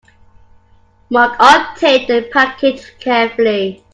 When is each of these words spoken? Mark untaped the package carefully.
Mark 1.11 1.37
untaped 1.39 2.07
the 2.07 2.27
package 2.33 2.97
carefully. 2.99 3.85